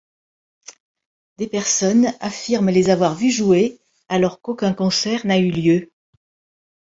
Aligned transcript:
Des 1.37 1.45
personnes 1.45 2.07
affirment 2.21 2.71
les 2.71 2.89
avoir 2.89 3.13
vu 3.13 3.29
jouer 3.29 3.79
alors 4.09 4.41
qu'aucun 4.41 4.73
concert 4.73 5.27
n'a 5.27 5.37
eu 5.37 5.51
lieu. 5.51 5.91